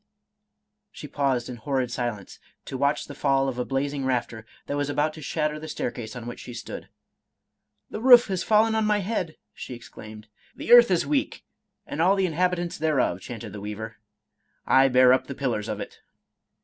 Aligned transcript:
"She 0.91 1.07
paused 1.07 1.47
in 1.47 1.57
horrid 1.57 1.91
silence, 1.91 2.39
to 2.65 2.75
watch 2.75 3.05
the 3.05 3.13
fall 3.13 3.47
of 3.47 3.59
a 3.59 3.65
blazing 3.65 4.03
rafter 4.03 4.47
that 4.65 4.75
was 4.75 4.89
about 4.89 5.13
to 5.13 5.21
shatter 5.21 5.59
the 5.59 5.67
staircase 5.67 6.15
on 6.15 6.25
which 6.25 6.39
she 6.39 6.55
stood. 6.55 6.89
—"The 7.91 8.01
roof 8.01 8.25
has 8.25 8.41
fallen 8.43 8.73
on 8.73 8.83
my 8.83 9.01
head!" 9.01 9.37
she 9.53 9.75
exclaimed." 9.75 10.27
The 10.55 10.71
earth 10.73 10.89
is 10.89 11.05
weak, 11.05 11.45
and 11.85 12.01
all 12.01 12.15
the 12.15 12.25
inhabitants 12.25 12.79
thereof," 12.79 13.21
chanted 13.21 13.53
the 13.53 13.61
weaver;" 13.61 13.97
I 14.65 14.87
bear 14.87 15.13
up 15.13 15.27
the 15.27 15.35
pillars 15.35 15.67
of 15.67 15.79
it." 15.79 15.99